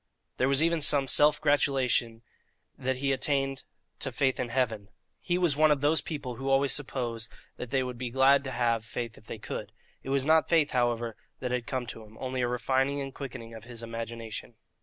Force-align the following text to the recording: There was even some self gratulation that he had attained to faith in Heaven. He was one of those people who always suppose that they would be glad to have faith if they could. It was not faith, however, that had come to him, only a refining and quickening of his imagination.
There 0.37 0.49
was 0.49 0.63
even 0.63 0.81
some 0.81 1.07
self 1.07 1.39
gratulation 1.39 2.23
that 2.75 2.95
he 2.95 3.11
had 3.11 3.19
attained 3.19 3.61
to 3.99 4.11
faith 4.11 4.39
in 4.39 4.49
Heaven. 4.49 4.89
He 5.19 5.37
was 5.37 5.55
one 5.55 5.69
of 5.69 5.81
those 5.81 6.01
people 6.01 6.37
who 6.37 6.49
always 6.49 6.71
suppose 6.71 7.29
that 7.57 7.69
they 7.69 7.83
would 7.83 7.99
be 7.99 8.09
glad 8.09 8.43
to 8.45 8.51
have 8.51 8.83
faith 8.83 9.15
if 9.19 9.27
they 9.27 9.37
could. 9.37 9.71
It 10.01 10.09
was 10.09 10.25
not 10.25 10.49
faith, 10.49 10.71
however, 10.71 11.15
that 11.39 11.51
had 11.51 11.67
come 11.67 11.85
to 11.85 12.01
him, 12.03 12.17
only 12.17 12.41
a 12.41 12.47
refining 12.47 12.99
and 12.99 13.13
quickening 13.13 13.53
of 13.53 13.65
his 13.65 13.83
imagination. 13.83 14.55